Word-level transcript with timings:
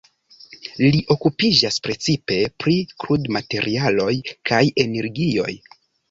Li 0.83 0.99
okupiĝas 1.15 1.75
precipe 1.87 2.37
pri 2.63 2.73
krudmaterialoj 3.03 4.15
kaj 4.51 4.63
energioj. 4.85 5.51